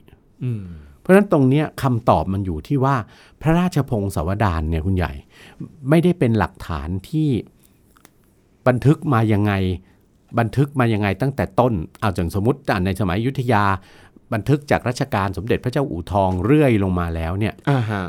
[0.44, 2.96] อืมเพ ราะฉะนั้นตรงเนี้ยคำตอบมันอยู่ที่ว่า
[3.42, 5.12] พระราชพงศาวดารเนี่ยคุณใหญ่
[5.90, 7.30] ไม่ได้เป็นหลักฐานที่
[8.68, 9.54] บันทึกมายังไง
[10.40, 13.64] บันทึกมายังไงตั้งแต่ต้นเอาอย่างสมมติในสมัยอยุธยา
[14.34, 18.04] บันทึกจากรัชกาลสมเด็จพระเจ้าอู่ทองเรื่อยลงมาแล้วเนี่ยอ่าฮะ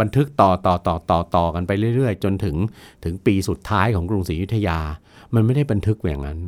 [0.00, 2.56] บันทึกต่อต่อต่อต่อต่อกันไปเรื่อยๆ จนถึง
[3.04, 4.78] ถึงปีสุดท้ายของกรุงศรีอยุธยา
[5.34, 6.40] มันไม่ได้บันทึกอย่างนั้น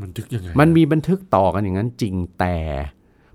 [0.00, 2.56] มันทึกยังไงมันมีบันทึกต่อกันอย่างนั้นจริงแต่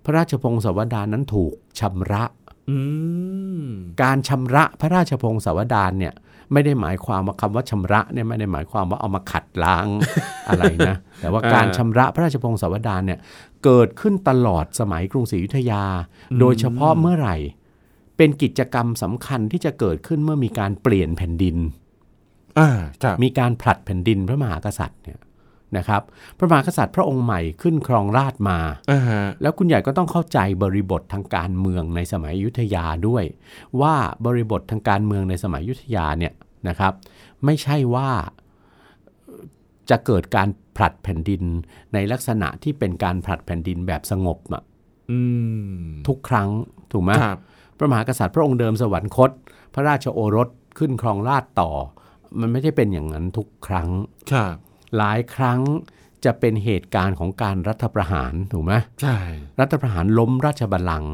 [0.03, 2.23] พระราชพงศาวดารนั้นถูกชำระ
[2.69, 2.77] อื
[3.61, 3.65] ม
[4.01, 6.13] การชำระพระราชพงศาวดารเนี่ย
[6.53, 9.87] ไม่ได้หมายความว่าคำว่าชำระเนี่ยไม่ได้หมายความว่าเอามาขัดล้าง
[10.47, 13.19] อะไรนะ แต่ว่าการชำระพระราชพงศาวดารเนี่ย
[13.63, 15.83] เกิดขึ้นตลอดสมัยกรุงศรีอยุธยา
[16.39, 17.37] โดยเฉพาะเมื่อไหร่
[18.17, 21.57] เป็นกิจกรรมสำคัญที่จะเกิดขึ้นเมื่อมีการเปลี่ยนแผ่นดิน
[22.59, 22.69] อ่า
[23.03, 25.19] ครับมีการผลัดแผ่นดินพระมหากษัตริย์เนี่ย
[25.77, 26.01] นะครับ
[26.37, 28.59] พระมหากษัตริย์พระองค์ใหม่ขึ้นครองราชย์มา
[28.91, 33.23] อ่าฮะแล้วคุณใหญ่ก็ต้องเข้าใจบริบททางการเมืองในสมัยอยุธยาด้วย
[33.81, 33.95] ว่า
[34.25, 36.33] บริบททางการเมืองในสมัยอยุธยาเนี่ย
[36.67, 36.93] นะครับ
[37.45, 38.09] ไม่ใช่ว่า
[39.89, 41.43] จะเกิดการผลัดแผ่นดิน
[41.93, 44.63] ในลักษณะที่เป็นการผลัดแผ่นดินแบบสงบอะ
[45.11, 45.19] อื
[45.81, 46.49] มทุกครั้ง
[46.91, 47.39] ถูกไหมครับ
[47.77, 49.31] พระมหากษัตริย์พระองค์เดิมสวรรคต
[49.73, 51.71] พระราชโอรสขึ้นครองราชย์ต่อ
[52.39, 53.89] มันไม่ได้เป็นอย่างนั้นทุกครั้ง
[54.31, 54.55] ครับ
[54.97, 55.61] หลายครั้ง
[56.25, 59.17] จะเป็นเหตุการณ์ของการรัฐประหารถูกไหมใช่
[59.59, 61.13] รัฐประหารล้มราชบัลลังก์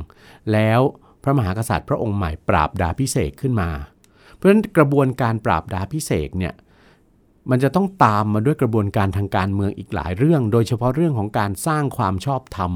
[0.54, 0.80] แล้ว
[1.24, 3.70] พระมหากษัตริย์พระองค์ใหม่ปราบดาพิเศษกขึ้นมา
[4.34, 6.54] เพราะฉะนั้นกระบวนการปราบดาพิเศษกเนี่ย
[7.50, 12.72] มันจะต้องตามมาด้วยกระบวนการทางการเมืองอีกหลายเรื่อง โดยเฉพาะเรื่องของการสร้างความชอบธรรม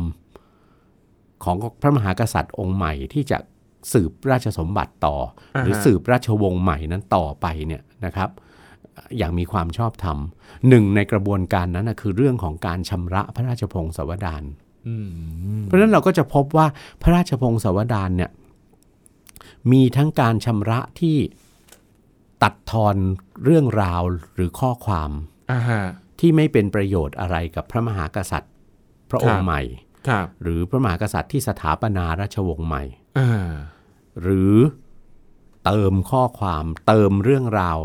[1.44, 3.38] ของพระมหากษัตริย์องค์ใหม่ที่จะ
[3.94, 5.16] สืบราชสมบัติต่อ
[5.60, 8.30] หรือสืบราชวงศ์ใหม่นั้นต่อไปเนี่ยนะครับ
[9.18, 10.18] อย่างมีความชอบธรรม
[10.70, 14.44] หนึ่งในกระบวนการนั้นนะคือเรื่องของการชำระพระราชพงศาวดาร
[14.88, 16.68] อืมเพราะฉะนั้นเราก็จะพบว่า
[17.02, 18.32] พระราชพงศาวดารเนี่ย
[19.72, 21.18] มีทั้งการชำระที่
[22.44, 22.96] ตัดทอน
[23.44, 24.02] เรื่องราว
[24.36, 25.12] หรือข้อความ
[25.52, 25.82] อ่าฮะ
[26.20, 28.54] ที่ไม่เป็นประโยชน์อะไรกับพระมหากษัตริย์
[29.10, 29.62] พระองครัค์บใหม่
[30.08, 32.84] ครับหรือพระมหากษัตริย์ที่สถาปนาราชวงศ์ใหม่
[33.20, 33.52] อ่า
[34.22, 34.54] หรือ
[35.66, 37.80] เติมข้อความเติมเรื่องราว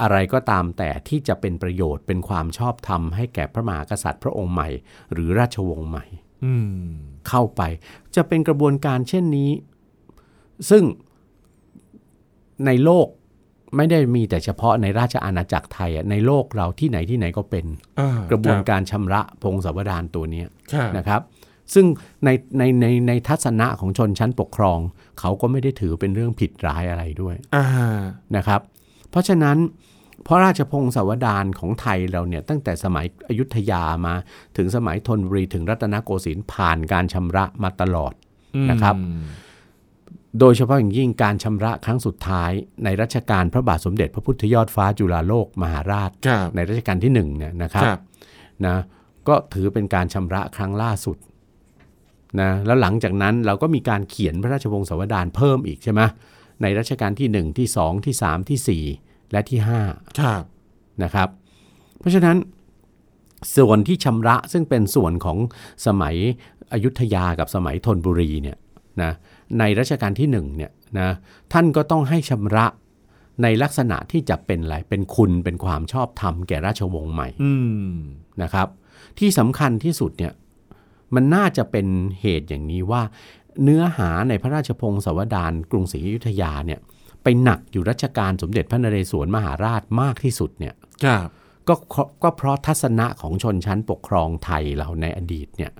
[0.00, 4.68] อะไรก็ตามแต่ที่จะเป็นประโยชน์เป็นความชอบธรรมให้แก่พระมหากษัตริย์พระองค์ใหม่
[5.12, 6.04] หรือราชวงศ์ใหม่
[6.44, 6.90] อืม
[7.28, 7.62] เข้าไป
[8.16, 9.50] จะเป็นกระบวนการเช่นนี้
[10.70, 10.84] ซึ่ง
[12.66, 13.06] ในโลก
[13.76, 17.66] ไม่ได้มีแต่เฉพาะในราชอาณาจักรไทยอะในโลกเราที่ไหนที่ไหนก็เป็น
[18.00, 21.20] อ่ากระบวนการชำระพงศาวดารตัวเนี้ยครับนะครับ
[21.74, 21.86] ซึ่ง
[22.24, 22.28] ใน
[22.58, 24.78] ในในในทัศนะของชนชั้นปกครอง
[25.20, 27.64] เขาก็ไม่ได้ถือเป็นเรื่องผิดร้ายอะไรด้วยอ่า
[28.36, 28.60] นะครับ
[29.10, 29.58] เพราะฉะนั้น
[30.26, 34.14] พระราชพงศาวดารของไทยเราเนี่ยตั้งแต่สมัยอยุธยามา
[34.56, 38.12] ถึงสมัยธนบุรีถึงรัตนโกสินทร์ผ่านการชำระมาตลอด
[38.70, 39.22] นะครับอืม
[40.40, 42.50] โดยเฉพาะอย่างยิ่งการชำระครั้งสุดท้าย
[42.84, 48.00] ในรัชกาลพระบาทสมเด็จพระพุทธยอดฟ้าจุฬาโลกมหาราชครับในรัชกาลที่หนึ่งเนี่ยนะครับครับ
[48.66, 48.76] นะ
[49.28, 51.16] ก็ถือเป็นการชำระครั้งล่าสุด
[52.40, 56.00] นะแล้วหลังจากนั้นเราก็มีการเขียนพระราชวงศาวดารเพิ่มอีกใช่ไหม
[56.62, 59.82] ในรัชกาลที่ 1 ที่ 2 ที่ 3 ที่ 4 และที่ครั
[60.40, 60.42] บ
[60.72, 61.28] 5นะครับ
[61.98, 62.36] เพราะฉะนั้น
[63.56, 65.38] ส่วนที่ชำระซึ่งเป็นส่วนของ
[65.86, 66.16] สมัย
[66.72, 68.56] อยุธยากับสมัยธนบุรีเนี่ย
[69.02, 69.12] นะ
[69.58, 71.10] ในรัชกาลที่1เนี่ยนะ
[71.52, 72.66] ท่านก็ต้องให้ชำระ
[73.42, 77.52] ในลักษณะที่จะเป็นอะไรเป็นคุณเป็นความชอบธรรมแก่ราชวงศ์ใหม่อื
[77.90, 77.96] ม
[78.42, 78.68] นะครับ
[79.18, 80.32] ที่สำคัญที่สุดเนี่ย
[81.14, 81.86] มันน่าจะเป็น
[82.20, 83.02] เหตุอย่างนี้ว่า
[83.62, 86.80] เนื้อหาในพระราชพงศาวดารกรุงศรีอยุธยาเนี่ย
[87.22, 91.28] ไปหนักอยู่รัชกาลสมเด็จพระนเรศวรมหาราชมากที่สุดเนี่ยครับ
[91.68, 95.72] ก็ก็ก็เพราะทัศนะของชนชั้นปกครองไทยเราในอดีตเนี่ย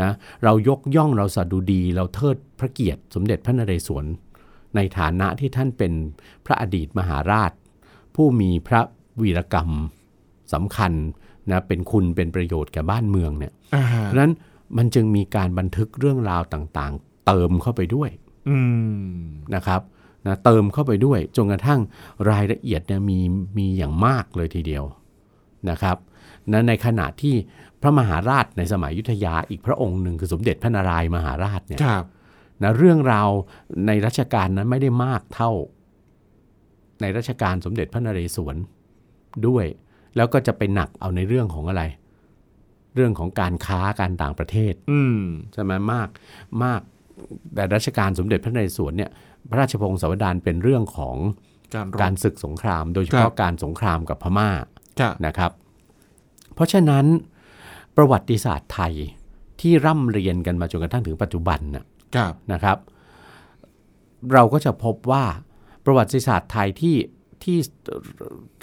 [0.00, 0.10] นะ
[0.44, 4.04] เรายกย่องเราสดุดีเราเทิดพระเกียรติสมเด็จพระนเรศวร
[4.76, 5.92] ในฐานะที่ท่านเป็น
[6.46, 7.52] พระอดีตมหาราช
[8.14, 8.80] ผู้มีพระ
[9.20, 9.70] วีรกรรม
[10.52, 10.92] สำคัญ
[11.50, 14.32] นะเป็นคุณเป็นประโยชน์แก่บ้านเมืองเนี่ยอ่าเพราะฉะนั้น
[14.76, 18.10] มันจึงมีการบันทึกเรื่องราวต่างๆ เติมเข้าไปด้วย
[18.48, 18.58] อื
[19.10, 19.18] ม
[19.54, 19.80] นะครับ
[20.26, 21.80] นะเติมเข้าไปด้วยจนกระทั่ง
[22.30, 23.18] รายละเอียดเนี่ยมี
[23.58, 24.84] มีอย่างมากเลยทีเดียว
[25.70, 25.96] นะครับ
[26.52, 27.34] นะในขณะที่
[27.80, 32.04] พระมหาราชในสมัยอยุธยาอีกพระองค์หนึ่งคือสมเด็จพระนารายณ์มหาราชเนี่ยครับ
[32.62, 33.28] นะเรื่องราว
[33.86, 35.50] ในรัชกาลนั้นไม่ได้มากเท่า
[37.00, 38.56] ในรัชกาลสมเด็จพระนเรศวร
[39.46, 39.66] ด้วย
[40.16, 41.82] แล้วก็จะไปหนักเอาในเรื่องของอะไร
[42.94, 45.20] เรื่องของการค้าการต่างประเทศ อืม
[45.52, 46.08] ใช่ไหมมาก
[46.64, 46.80] มาก
[47.54, 49.10] แต่รัชกาลสมเด็จพระนเรศวรเนี่ย
[49.50, 51.16] พระราชพงศาวดารเป็นเรื่องของ
[51.74, 54.50] การรบการศึกสงคราม โดยเฉครัพาะบการสงครามกับพม่า
[55.00, 55.50] ครับนะครับ
[56.54, 57.04] เพราะฉะนั้น
[57.96, 58.94] ประวัติศาสตร์ไทย
[59.60, 61.84] ที่ร่ำเรียนกันมาจนกระทั่งถึงปัจจุบันน่ะ
[62.16, 62.78] ครับนะครับ
[64.32, 65.24] เราก็จะพบว่า
[65.84, 66.96] ประวัติศาสตร์ไทยที่
[67.42, 67.56] ที่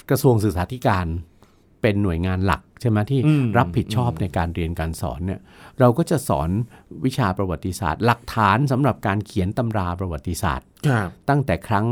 [0.10, 1.06] กระทรวงศึกษาธิการ
[1.86, 5.42] เป็นหน่วยงานหลักใช่ไหมที่อืมรับผิดชอบในการเรียนการสอนเนี่ย
[5.80, 6.50] เราก็จะสอน
[7.06, 11.86] วิชาประวัติศาสตร์ หลักฐานสำหรับการเขียนตำราประวัติศาสตร์ครับตั้งแต่ครั้ง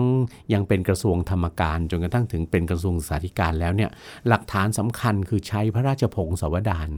[0.54, 3.90] ยังเป็นกระทรวงธรรมการจนกระทั่งถึงเป็นกระทรวงศึกษาธิการแล้วเนี่ย
[4.28, 6.90] หลักฐานสำคัญคือใช้พระราชพงศาวดาร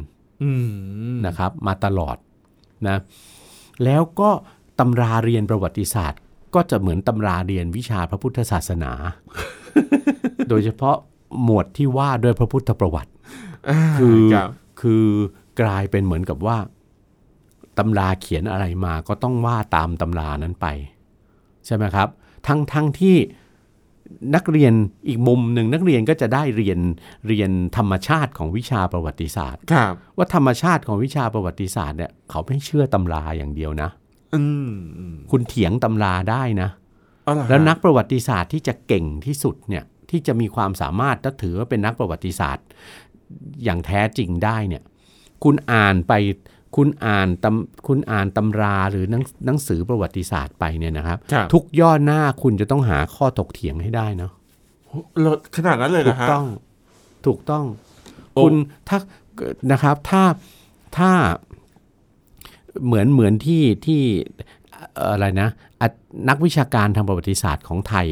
[0.44, 0.52] อื
[1.14, 2.18] มนะครับ มาตลอด
[2.88, 2.98] นะ
[3.84, 4.30] แล้วก็
[4.80, 6.20] ตำราเรียนประวัติศาสตร์
[6.56, 8.92] ก็จะเหมือนตำราเรียนวิชาพระพุทธศาสนา
[10.50, 10.98] โดยเฉพาะ
[11.44, 13.12] หมวดที่ว่าด้วยพระพุทธประวัติ
[14.00, 14.50] คือครับ
[14.82, 15.06] คือ
[15.62, 16.58] กลายเป็นเหมือนกับว่า
[17.78, 20.68] ตำราเขียนอะไรมาก็ต้องว่าตามตำรานั้นไป
[21.66, 22.08] ใช่ไหมครับ
[22.48, 23.16] ทั้งทั้งที่
[24.36, 24.74] นักเรียน
[25.08, 26.80] อีกมุมหนึ่งนักเรียนก็จะได้เรียน
[27.28, 33.90] เรียนธรรมชาติของวิชาประวัติศาสตร์ครับว่าธรรมชาติของวิชาประวัติศาสตร์เนี่ยเขาไม่เชื่อตำราอย่างเดียวนะ
[34.36, 36.70] อืมอืมคุณเถียงตำราได้นะ
[37.24, 42.66] เอาล่ะฮะแล้วนักประวัติศาสตร์ที่จะเก่งที่สุดเนี่ย ที่จะมีความสามารถถ้าถือว่าเป็นนักประวัติศาสตร์
[43.64, 44.84] อย่างแท้จริงได้เนี่ย
[45.44, 46.14] คุณอ่านไป
[46.76, 54.32] คุณอ่านตำคุณอ่านตำราหรือหนังหนังสือประวัติศาสตร์ไปเนี่ยนะครับครับ ทุกย่อหน้าคุณจะต้องหาข้อถกเถียงให้ได้เนาะ
[55.22, 56.46] เราขนาดนั้นเลยถูนะกฮะต้อง
[57.26, 57.66] ถูกต้อง
[58.34, 58.54] โอ้คุณ
[58.88, 58.98] ถ้า
[59.72, 60.24] นะครับถ้า
[60.98, 61.12] ถ้า
[62.86, 64.02] เหมือนเหมือนที่ที่
[64.96, 65.50] เอ่ออะไรนะ
[65.82, 65.88] อะ
[66.30, 68.08] นักวิชาการทางประวัติศาสตร์ของไทย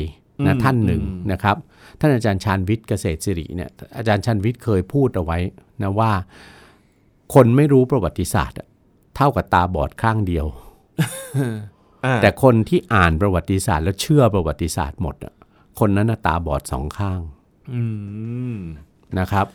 [0.45, 1.57] นะท่านหนึ่งนะครับ
[1.99, 5.37] ท่านอาจารย์ชาญวิทย์เกษตรสิริเนี่ยอาจารย์ชาญวิทย์เคยพูดเอาไว้
[5.83, 6.11] นะว่า
[7.33, 8.67] คนไม่รู้ประวัติศาสตร์อะ
[9.15, 10.45] เท่ากับตาบอดข้างเดียว
[12.05, 15.33] อ่าแต่คนที่อ่านประวัติศาสตร์ แล้วเชื่อประวัติศาสตร์หมดอะ
[15.79, 17.19] คนนั้นน่ะตาบอดสองข้าง
[17.73, 17.81] อื
[18.53, 18.57] ม
[19.19, 19.45] นะครับ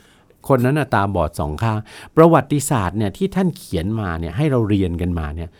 [0.48, 1.78] คนนั้นน่ะตาบอดสองข้าง
[2.16, 5.50] ประวัติศาสตร์เนี่ยที่ท่านเขียนมาเนี่ยให้เราเรียนกันมาเนี่ย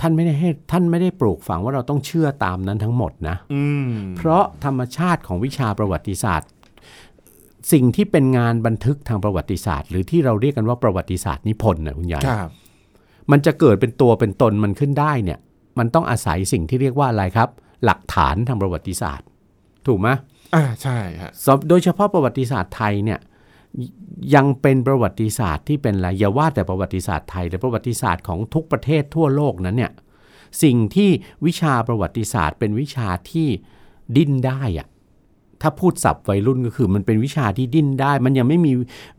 [0.00, 6.48] ท่านไม่ได้ให้ท่านไม่ได้ปลูกฝังว่าเราต้องเชื่อตามนั้นทั้งหมดนะอืมเพราะธรรมชาติของวิชาประวัติศาสตร์
[7.72, 12.50] สิ่งที่เป็นงานบันทึกทางประวัติศาสตร์ หรือที่เราเรียกกันว่าประวัติศาสตร์นิพนธ์นะคุณใหญ่ครับ
[13.30, 15.38] มันจะเกิดเป็นตัวเป็นตนมันขึ้นได้เนี่ย
[15.78, 17.48] มันต้องอาศัยสิ่งที่เรียกว่าอะไรครับ
[17.84, 19.26] หลักฐานทางประวัติศาสตร์
[19.86, 20.08] ถูกไหม
[20.54, 23.18] อ่าใช่ฮะสำโดยเฉพาะประวัติศาสตร์ไทยเนี่ย
[23.78, 23.82] ย
[24.34, 29.92] ยังเป็นประวัติศาสตร์ที่เป็นอะไรอย่าว่าแต่ประวัติศาสตร์ไทยแต่ประวัติศาสตร์ของทุกประเทศทั่วโลกนั้นเนี่ย
[30.62, 31.10] สิ่งที่
[31.46, 33.48] วิชาประวัติศาสตร์ เป็นวิชาที่
[34.16, 34.88] ดิ้นได้อะ
[35.62, 38.72] ถ้าพูดศัพท์วัยรุ่นก็คือมันเป็นวิชาที่ดิ้นได้ มันยังไม่มี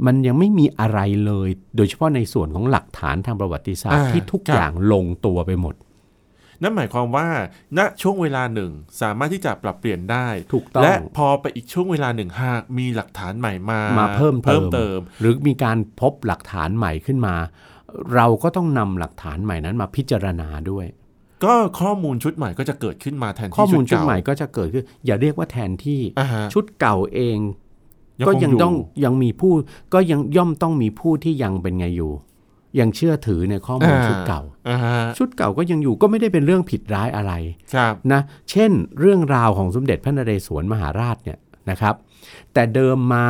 [0.06, 5.76] มันยังไม่มีอะไรเลย โดยเฉพาะในส่วนของหลักฐานทางประวัติศาสตร์อ่าที่ทุกครับอย่างลงตัวไปหมด
[6.62, 7.28] นั่นหมายความว่า
[7.78, 8.72] ณช่วงเวลาหนึ่ง
[9.02, 17.36] สามารถที่จะปรับเปลี่ยนได้ถูกต้องและพอไปอีกช่วงเวลาหนึ่งหากมีหลักฐานใหม่มามามาเพิ่มเติมเติม หรือมีการพบหลักฐานใหม่ขึ้นมา
[18.16, 20.86] เราก็ต้องนำหลักฐานใหม่นั้นมาพิจารณาด้วย
[21.44, 27.38] ก็ข้อมูลชุดใหม่ก็จะเกิดขึ้นมาแทนที่ข้อมูลชุดเก่าใหม่ก็จะเกิดขึ้น อย่าเรียกว่าแทนที่อ่าฮะชุดเก่าเอง
[28.20, 29.54] ยังก็คงยังอยู่ต้องยังมีผู้
[29.94, 32.12] ก็ยังย่อมต้องมีผู้ที่ยังเป็นไงอยู่
[32.80, 37.34] ยังเชื่อถือในข้อมูลชุดเก่าอ่าฮะชุดเก่าก็ยังอยู่ก็ไม่ได้เป็นเรื่องผิดร้ายอะไร
[37.76, 41.96] ครับนะเช่น เรื่องราวของสมเด็จพระนเรศวรมหาราชเนี่ยนะครับ
[42.54, 43.28] แต่เดิมมา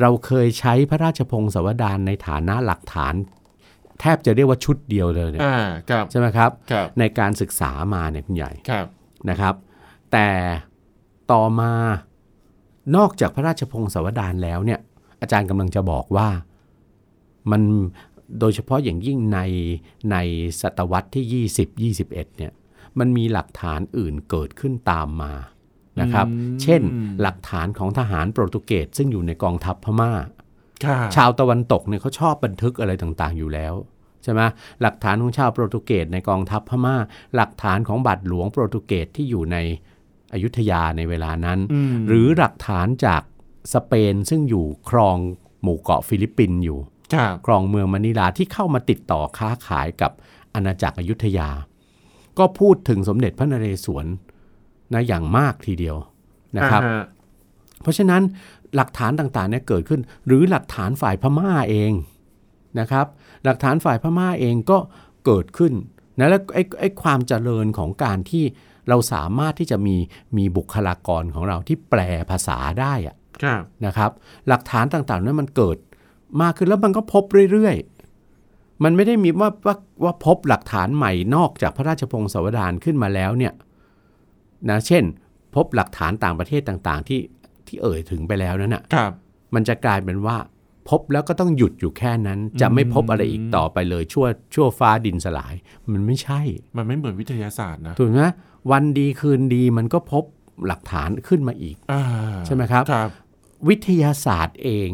[0.00, 3.14] เราเคยใช้พระราชพงศาวดารในฐานะหลักฐาน
[4.00, 5.56] แทบจะเรียกว่าชุดเดียวเลยเนี่ยอ่า
[5.90, 8.86] ครับใช่ไหมครับครับในการศึกษามาเนี่ยคุณใหญ่ครับ
[9.30, 9.54] นะครับ
[10.12, 10.28] แต่
[11.32, 11.72] ต่อมา
[12.96, 14.80] นอกจากพระราชพงศาวดารแล้วเนี่ย
[15.20, 16.28] อาจารย์กำลังจะบอกว่า
[17.50, 17.62] มัน
[18.38, 19.40] โดยเฉพาะอย่างยิ่งใน
[20.12, 20.16] ใน
[20.60, 21.44] ศตวรรษที่
[21.88, 22.52] 20 21เนี่ย
[22.98, 25.32] มันมีหลักฐานอื่นเกิดขึ้นตามมา
[26.00, 26.82] นะครับอืมเช่น
[27.22, 30.12] หลักฐานของทหารโปรตุเกสซึ่งอยู่ในกองทัพพม่า
[30.84, 33.74] ครับชาวตะวันตกเนี่ยเขาชอบบันทึกอะไรต่างๆ อยู่แล้ว
[34.22, 34.40] ใช่ไหม
[34.82, 36.96] หลักฐานของชาวโปรตุเกสในกองทัพพม่า
[37.36, 39.56] หลักฐานของบัตรหลวงโปรตุเกสที่อยู่ใน
[40.32, 41.58] อยุธยาในเวลานั้น
[41.92, 43.22] มหรือหลักฐานจาก
[43.74, 45.16] สเปนซึ่งอยู่ครอง
[45.62, 46.78] หมู่เกาะฟิลิปปินส์อยู่
[47.14, 50.12] ครับครองเมืองมะนิลาที่เข้ามาติดต่อค้าขายกับ
[50.54, 51.50] อาณาจักรอยุธยา
[52.38, 54.06] ก็พูดถึงสมเด็จพระนเรศวร
[54.92, 55.96] นะอย่างมากทีเดียว
[56.56, 57.04] นะครับอ่าฮะ
[57.82, 58.22] เพราะฉะนั้น
[58.76, 61.92] หลักฐานต่างๆเนี่ยเกิดขึ้น หรือหลักฐานฝ่ายพม่าเอง
[62.80, 63.06] นะครับ
[63.44, 64.78] หลักฐานฝ่ายพม่าเองก็
[65.26, 65.72] เกิดขึ้น
[66.18, 68.44] นะแล้วไอ้ไอ้ความเจริญของการที่
[68.88, 69.96] เราสามารถที่จะมี
[70.36, 74.10] มีบุคลากรของเราที่แปลภาษาได้อะครับนะครับ
[74.48, 75.76] หลักฐานต่างๆนั้นมันเกิด
[76.42, 83.52] มากขึ้นแล้วมันก็พบเรื่อยๆ มันไม่ได้มีว่าว่าว่าพบหลักฐานใหม่นอกจากพระราชพงศาวดารขึ้นมาแล้วเนี่ย
[84.70, 85.04] นะเช่น
[85.54, 87.20] พบหลักฐานต่างประเทศต่างๆ ที่
[87.66, 89.12] ที่เอ่ยถึงไปแล้วนั้นน่ะครับ
[89.54, 90.36] มันจะกลายเป็นว่า
[90.88, 95.54] พบแล้วก็ต้องหยุดอยู่แค่นั้น จะไม่พบอะไรอีกต่อไปเลยชั่วชั่วฟ้าดินสลาย
[95.92, 96.40] มันไม่ใช่
[96.76, 98.24] มันไม่เหมือนวิทยาศาสตร์นะถูกไหม
[98.70, 100.24] วันดีคืนดีมันก็พบ
[100.66, 102.02] หลักฐานขึ้นมาอีกอ่า
[102.46, 103.08] ใช่ไหมครับครับ
[103.68, 104.90] วิทยาศาสตร์เอง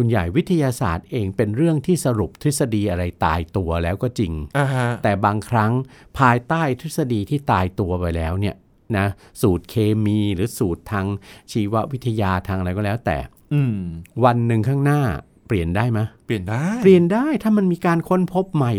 [0.00, 5.72] คุณใหญ่วิทยาศาสตร์เองเป็นเรื่องที่สรุปทฤษฎีอะไรตายตัวแล้วก็จริงอ่าฮะแต่บางครั้ง
[6.18, 8.56] ภายใต้ทฤษฎีที่ตายตัวไปแล้วเนี่ย
[8.96, 9.06] นะ
[9.42, 11.06] สูตรเคมีหรือสูตรทาง
[11.52, 13.18] ชีววิทยาทางอะไรก็แล้วแต่
[13.54, 13.78] อืม
[14.24, 15.00] วันหนึ่งข้างหน้า
[15.46, 18.74] เปลี่ยนได้ไหมเปลี่ยนได้ เปลี่ยนได้ถ้ามันมีการค้นพบใหม่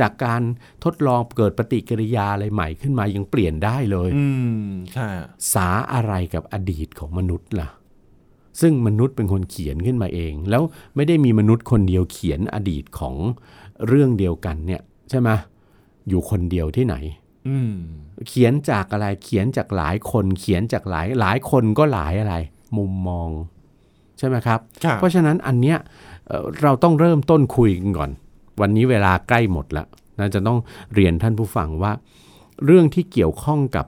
[0.00, 0.42] จากการ
[0.84, 4.26] ทดลองเกิดปฏิกิริยาอะไรใหม่ขึ้นมายังเปลี่ยนได้เลย อื
[4.66, 5.10] มค่ะ
[5.54, 7.68] สาอะไรกับอดีตของมนุษย์ล่ะ
[8.60, 10.62] ซึ่งมนุษย์เป็นคนเขียนขึ้นมาเอง แล้ว
[10.96, 13.16] ไม่ได้มีมนุษย์คนเดียวเขียนอดีตของ
[13.86, 15.30] เรื่องเดียวกันเนี่ยใช่ไหม
[16.08, 16.96] อยู่คนเดียวที่ไหน
[17.48, 17.72] อืม
[18.28, 22.34] เขียนจากอะไรเขียนจากหลายคนเขียนจากหลายหลายคนก็หลายอะไร
[22.76, 23.28] มุมมอง
[24.18, 25.78] ใช่ไหมครับครับเพราะฉะนั้นอันเนี้ย
[26.26, 28.10] เอ่อเราต้องเริ่มต้นคุยกันก่อน
[28.60, 29.86] วันนี้เวลาใกล้หมดแล้ว
[30.18, 30.58] นะจะต้อง
[30.94, 31.92] เรียนท่านผู้ฟังว่า
[32.64, 33.86] เรื่องที่เกี่ยวข้องกับ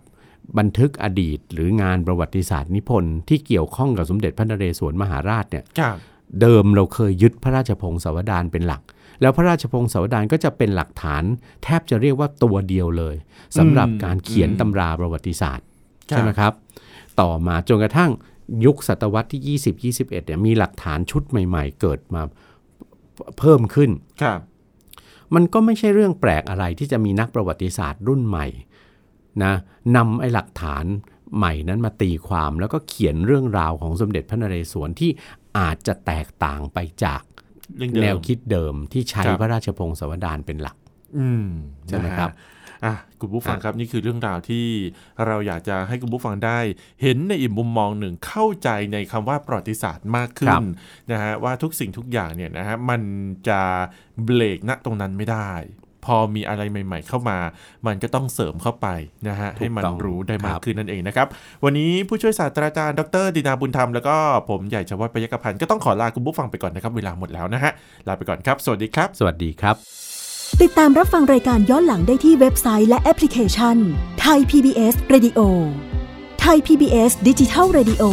[0.59, 5.97] บันทึกอดีตหรืองานประวัติศาสตร์นิพนธ์ที่เกี่ยวข้องกับสมเด็จพระนเรศวรมหาราชเนี่ยครับ
[6.41, 8.83] เดิมเราเคยยึดพระราชพงศาวดารเป็นหลัก
[9.21, 11.23] แล้วพระราชพงศาวดารก็จะเป็นหลักฐาน
[11.63, 13.17] แทบจะเรียกว่าตัวเดียวเลย
[13.59, 15.67] สำหรับการเขียนตำราประวัติศาสตร์
[16.09, 16.53] ใช่ไหมครับ
[17.21, 18.11] ต่อมาจนกระทั่ง
[18.65, 22.23] ยุคศตวรรษที่ 20 21เนี่ยมีหลักฐานชุดใหม่ ๆ เกิดมา
[23.39, 23.91] เพิ่มขึ้น
[24.23, 24.41] ครับ
[25.35, 28.47] มันก็ไม่ใช่เรื่องแปลกอะไรที่จะมีนักประวัติศาสตร์รุ่นใหม่
[29.43, 29.53] นะ
[29.97, 30.85] นำไอ้หลักฐาน
[31.37, 35.11] ใหม่นั้นมาตีความแล้วก็เขียนเรื่องราวของสมเด็จพระนเรศวรที่
[35.59, 37.23] อาจจะแตกต่างไปจาก
[37.77, 40.77] เรื่องเดิมแนวคิดเดิมที่ใช้ครับพระราชพงศาวดารเป็นหลัก
[41.19, 41.47] อืม
[41.89, 42.53] ใช่ไหมครับนะฮะ
[42.85, 44.67] อะคุณผู้ฟังครับนี่คือเรื่องราวที่
[45.27, 46.59] เราอยากจะให้คุณผู้ฟังได้
[47.03, 50.67] เห็นในอีกมุมมองหนึ่งเข้าใจในคำว่าประวัติศาสตร์มากขึ้ครันบ
[51.13, 53.03] นะฮะว่าทุกสิ่งทุกอย่างเนี่ยนะฮะมัน
[53.49, 53.61] จะ
[54.25, 55.53] เบรกณตรงนั้นไม่ได้
[56.05, 57.39] พอมีอะไรใหม่ ๆ เข้ามา
[57.87, 58.87] มันก็ต้องเสริมเข้าไป
[59.29, 61.27] นะฮะให้มันรู้ได้มากขึ้นนั่นเองนะครับ
[61.65, 64.17] วันนี้ผู้ช่วยศาสตราจารย์ดรดินาบุญธรรมแล้วก็
[64.49, 67.73] ผมใหญ่ชวัฒน์ปยกพันธ์ก็ต้องขอลาคุณผู้ฟังไปก่อนนะครับ เวลาหมดแล้วนะฮะ
[68.09, 69.77] ลาไปก่อนครับ สวัสดีครับ สวัสดีครับ
[70.63, 73.77] ติดตามรับฟังรายการย้อนหลังได้ที่เว็บไซต์และแอปพลิเคชัน
[74.21, 75.41] ไทย PBS Radio
[76.41, 78.05] ไทย PBS ดิจิทัล Radio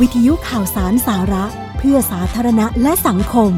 [0.00, 1.44] วิทยุข่าวสารสาระ
[1.78, 3.52] เพื่อสาธารณะและสังคม